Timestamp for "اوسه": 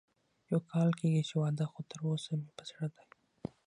2.07-2.31